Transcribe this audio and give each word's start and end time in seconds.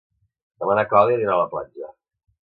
Demà 0.63 0.77
na 0.79 0.85
Clàudia 0.95 1.19
anirà 1.19 1.37
a 1.37 1.41
la 1.43 1.47
platja. 1.53 1.93